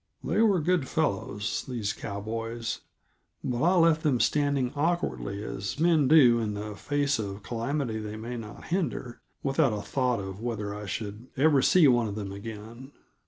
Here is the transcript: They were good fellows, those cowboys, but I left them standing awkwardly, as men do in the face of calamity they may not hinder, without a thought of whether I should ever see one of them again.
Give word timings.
They 0.23 0.41
were 0.41 0.59
good 0.59 0.87
fellows, 0.87 1.63
those 1.67 1.93
cowboys, 1.93 2.79
but 3.43 3.61
I 3.61 3.75
left 3.75 4.01
them 4.01 4.19
standing 4.19 4.73
awkwardly, 4.75 5.43
as 5.43 5.79
men 5.79 6.07
do 6.07 6.39
in 6.39 6.55
the 6.55 6.75
face 6.75 7.19
of 7.19 7.43
calamity 7.43 7.99
they 7.99 8.15
may 8.17 8.35
not 8.35 8.63
hinder, 8.69 9.21
without 9.43 9.73
a 9.73 9.81
thought 9.83 10.19
of 10.19 10.41
whether 10.41 10.73
I 10.73 10.87
should 10.87 11.27
ever 11.37 11.61
see 11.61 11.87
one 11.87 12.07
of 12.07 12.15
them 12.15 12.31
again. 12.31 12.93